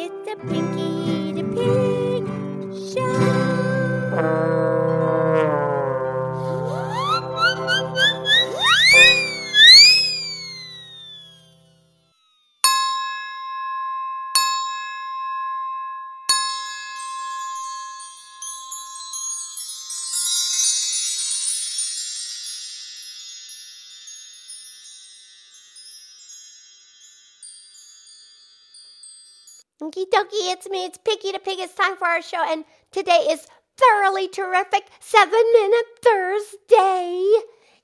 [0.00, 1.17] It's a Pinky
[29.80, 31.60] Okie dokie, it's me, it's Pinky the Pig.
[31.60, 33.46] It's time for our show, and today is
[33.76, 37.30] thoroughly terrific Seven Minute Thursday.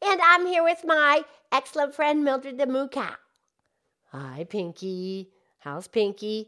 [0.00, 3.16] And I'm here with my excellent friend Mildred the Moo Cow.
[4.12, 5.30] Hi, Pinky.
[5.58, 6.46] How's Pinky?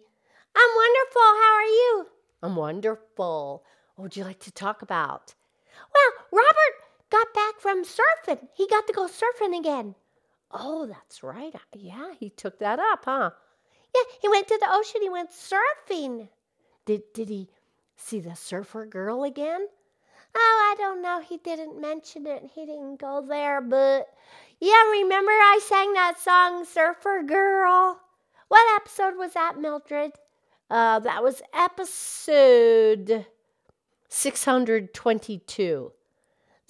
[0.54, 1.22] I'm wonderful.
[1.22, 2.06] How are you?
[2.40, 3.64] I'm wonderful.
[3.96, 5.34] What would you like to talk about?
[5.92, 6.74] Well, Robert
[7.10, 8.46] got back from surfing.
[8.54, 9.96] He got to go surfing again.
[10.52, 11.52] Oh, that's right.
[11.74, 13.30] Yeah, he took that up, huh?
[13.94, 15.02] Yeah, he went to the ocean.
[15.02, 16.28] He went surfing.
[16.86, 17.48] Did did he
[17.96, 19.68] see the surfer girl again?
[20.34, 21.20] Oh, I don't know.
[21.20, 22.50] He didn't mention it.
[22.54, 24.08] He didn't go there, but
[24.60, 28.00] yeah, remember I sang that song Surfer Girl?
[28.48, 30.12] What episode was that, Mildred?
[30.70, 33.26] Uh, that was episode
[34.08, 35.92] 622.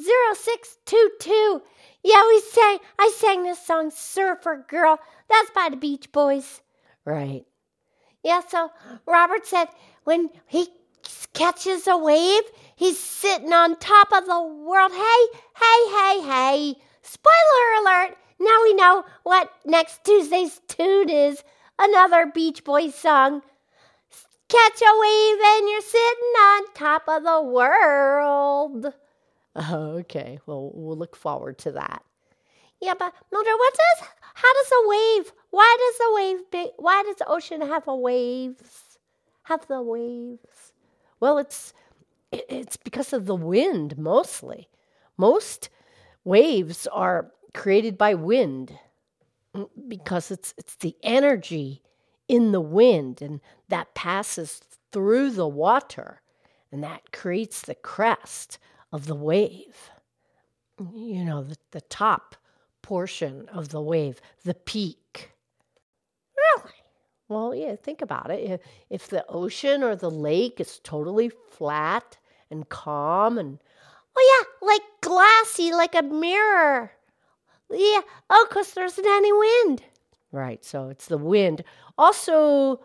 [0.01, 1.63] 0622.
[2.03, 4.99] Yeah, we sang I sang this song Surfer Girl.
[5.29, 6.63] That's by the Beach Boys.
[7.05, 7.45] Right.
[8.23, 8.71] Yeah, so
[9.07, 9.69] Robert said
[10.05, 10.69] when he
[11.35, 12.43] catches a wave,
[12.77, 14.93] he's sitting on top of the world.
[14.93, 16.75] Hey, hey, hey, hey.
[17.03, 18.17] Spoiler alert.
[18.39, 21.43] Now we know what next Tuesday's tune is.
[21.79, 23.43] Another Beach Boys song.
[24.49, 28.87] Catch a wave and you're sitting on top of the world.
[29.71, 32.03] Okay, well, we'll look forward to that.
[32.83, 35.33] Yeah, but Mildred, what does how does a wave?
[35.51, 36.51] Why does a wave?
[36.51, 38.99] Be, why does the ocean have a waves?
[39.45, 40.73] Have the waves?
[41.21, 41.73] Well, it's
[42.33, 44.69] it's because of the wind mostly.
[45.17, 45.71] Most
[46.25, 48.77] waves are created by wind
[49.55, 51.83] mm, because it's it's the energy
[52.29, 54.61] in the wind and that passes
[54.91, 56.21] through the water
[56.73, 58.59] and that creates the crest
[58.93, 59.91] of the wave.
[60.95, 62.35] You know, the, the top
[62.83, 65.33] portion of the wave, the peak.
[66.37, 66.75] Really?
[67.29, 68.63] Well, yeah, think about it.
[68.91, 72.19] If the ocean or the lake is totally flat
[72.51, 73.59] and calm and,
[74.17, 76.93] oh, yeah, like glassy, like a mirror.
[77.71, 79.83] Yeah, oh, because there isn't any wind.
[80.31, 81.65] Right, so it's the wind.
[81.97, 82.81] Also,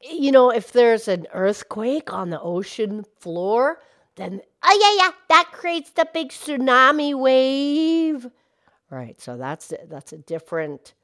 [0.00, 3.80] you know, if there's an earthquake on the ocean floor,
[4.16, 8.28] then, oh, yeah, yeah, that creates the big tsunami wave.
[8.94, 9.20] Right.
[9.20, 10.94] So that's that's a different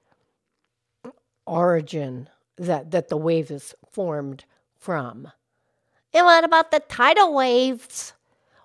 [1.45, 4.45] origin that that the wave is formed
[4.79, 5.33] from.
[6.15, 8.13] And what about the tidal waves?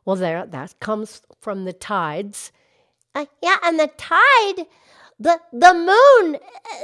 [0.06, 2.52] Well, there that comes from the tides.
[3.16, 4.68] Uh, yeah, and the tide,
[5.20, 6.38] the the moon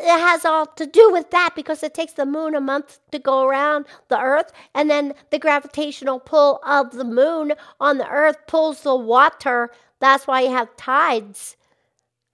[0.07, 3.43] has all to do with that because it takes the moon a month to go
[3.43, 8.81] around the earth and then the gravitational pull of the moon on the earth pulls
[8.81, 9.69] the water.
[9.99, 11.55] That's why you have tides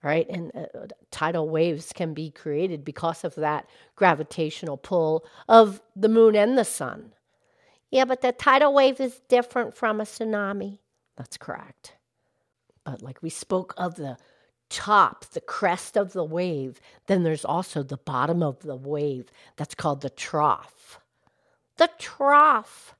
[0.02, 0.28] right?
[0.28, 6.36] And uh, tidal waves can be created because of that gravitational pull of the moon
[6.36, 7.12] and the sun.
[7.90, 10.78] Yeah, but the tidal wave is different from a tsunami.
[11.16, 11.94] That's correct.
[12.84, 14.18] But like we spoke of the
[14.68, 19.30] top, the crest of the wave, then there's also the bottom of the wave.
[19.56, 21.00] That's called the trough.
[21.78, 22.94] The trough.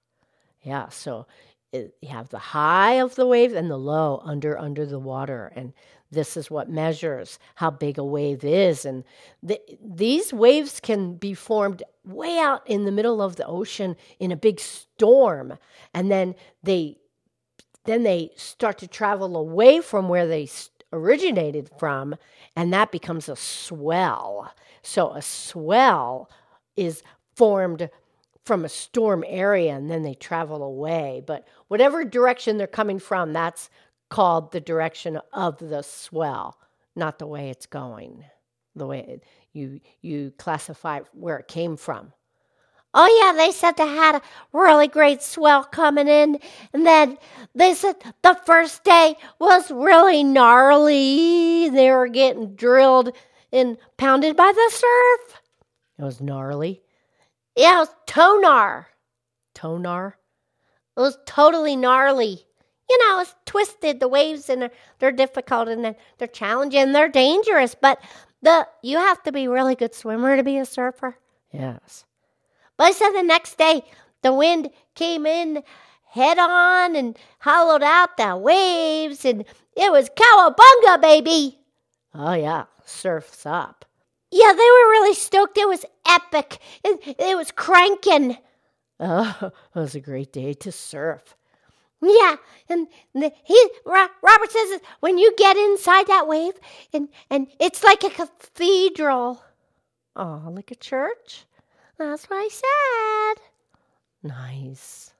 [0.62, 1.26] Yeah, so
[1.72, 5.52] it, you have the high of the wave and the low under under the water
[5.54, 5.72] and
[6.10, 8.84] this is what measures how big a wave is.
[8.84, 9.04] And
[9.42, 14.32] the, these waves can be formed way out in the middle of the ocean in
[14.32, 15.58] a big storm.
[15.94, 16.98] And then they
[17.84, 20.46] then they start to travel away from where they
[20.92, 22.16] originated from,
[22.54, 24.52] and that becomes a swell.
[24.82, 26.30] So a swell
[26.76, 27.02] is
[27.34, 27.88] formed
[28.48, 31.22] from a storm area and then they travel away.
[31.26, 33.68] But whatever direction they're coming from, that's
[34.08, 36.58] called the direction of the swell,
[36.96, 38.24] not the way it's going,
[38.74, 42.12] the way it, you you classify where it came from.
[42.94, 44.22] Oh yeah, they said they had a
[44.52, 46.38] really great swell coming in,
[46.72, 47.18] and then
[47.54, 51.68] they said the first day was really gnarly.
[51.68, 53.14] They were getting drilled
[53.52, 55.40] and pounded by the surf.
[55.98, 56.82] It was gnarly.
[57.56, 58.86] Yeah, it was tonar.
[59.54, 60.14] Tonar.
[60.96, 62.47] It was totally gnarly
[62.88, 64.00] you know, it's twisted.
[64.00, 66.80] The waves and they're difficult and they're challenging.
[66.80, 68.00] And they're dangerous, but
[68.42, 71.18] the you have to be a really good swimmer to be a surfer.
[71.52, 72.04] Yes,
[72.76, 73.82] But I said the next day,
[74.22, 75.62] the wind came in
[76.10, 79.44] head on and hollowed out the waves, and
[79.76, 81.58] it was cowabunga, baby.
[82.14, 83.84] Oh, yeah, surf's up.
[84.30, 85.56] Yeah, they were really stoked.
[85.56, 86.58] It was epic.
[86.84, 88.36] It, it was cranking.
[89.00, 89.36] Oh,
[89.74, 91.34] it was a great day to surf.
[92.00, 92.36] Yeah,
[92.68, 96.54] and the, he Robert says when you get inside that wave,
[96.92, 99.42] and and it's like a cathedral.
[100.14, 101.44] Oh, like a church.
[101.98, 103.42] That's what I said.
[104.22, 105.12] Nice.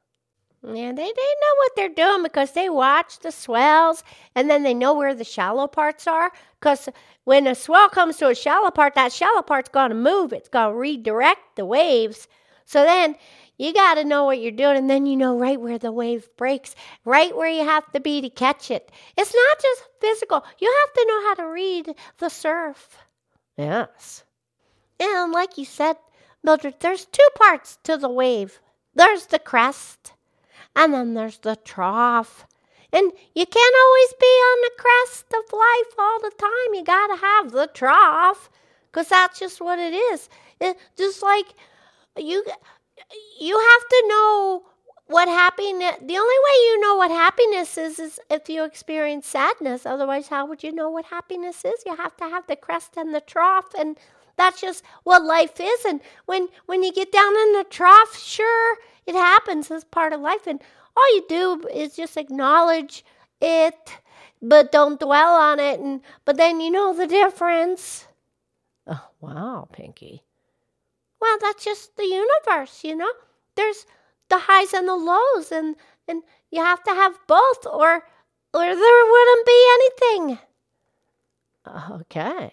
[0.63, 4.03] Yeah, they, they know what they're doing because they watch the swells
[4.35, 6.33] and then they know where the shallow parts are.
[6.59, 6.89] Because
[7.25, 10.33] when a swell comes to a shallow part, that shallow part's going to move.
[10.33, 12.27] It's going to redirect the waves.
[12.65, 13.15] So then
[13.59, 16.29] you got to know what you're doing, and then you know right where the wave
[16.37, 16.75] breaks,
[17.05, 18.91] right where you have to be to catch it.
[19.17, 22.99] It's not just physical, you have to know how to read the surf.
[23.57, 24.25] Yes.
[25.01, 25.97] And like you said,
[26.43, 28.61] Mildred, there's two parts to the wave
[28.95, 30.15] there's the crest,
[30.75, 32.47] and then there's the trough.
[32.93, 36.75] And you can't always be on the crest of life all the time.
[36.75, 38.51] You got to have the trough
[38.91, 40.29] because that's just what it is.
[40.61, 41.47] It, just like
[42.17, 42.45] you
[43.41, 44.63] you have to know
[45.07, 49.87] what happiness the only way you know what happiness is is if you experience sadness.
[49.87, 51.83] Otherwise how would you know what happiness is?
[51.87, 53.97] You have to have the crest and the trough and
[54.37, 55.85] that's just what life is.
[55.85, 59.71] And when when you get down in the trough sure it happens.
[59.71, 60.47] As part of life.
[60.47, 60.61] And
[60.97, 63.05] all you do is just acknowledge
[63.41, 63.99] it
[64.43, 65.81] but don't dwell on it.
[65.81, 68.07] And but then you know the difference.
[68.87, 70.23] Oh wow pinky
[71.21, 73.11] well, that's just the universe, you know?
[73.55, 73.87] There's
[74.29, 75.77] the highs and the lows and
[76.07, 78.05] and you have to have both or
[78.55, 80.39] or there wouldn't be anything.
[81.91, 82.53] Okay.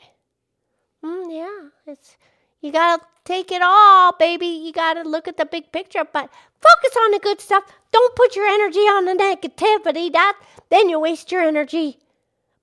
[1.04, 2.18] Mm, yeah, it's
[2.62, 4.48] you got to take it all, baby.
[4.48, 6.30] You got to look at the big picture, but
[6.62, 7.64] focus on the good stuff.
[7.92, 10.12] Don't put your energy on the negativity.
[10.12, 10.38] That
[10.70, 12.00] then you waste your energy.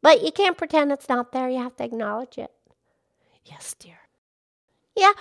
[0.02, 1.48] But you can't pretend it's not there.
[1.48, 2.50] You have to acknowledge it.
[3.44, 4.01] Yes, dear.
[4.96, 5.12] Yeah,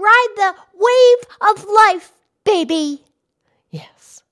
[0.00, 2.12] ride the wave of life,
[2.44, 3.04] baby.
[3.70, 4.22] Yes.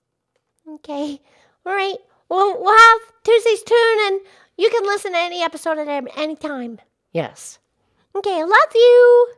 [0.66, 1.20] Okay.
[1.64, 1.96] All right.
[2.28, 4.20] Well, we'll have Tuesday's tune, and
[4.56, 6.80] you can listen to any episode at any time.
[7.12, 7.58] Yes.
[8.14, 9.28] Okay, I love you.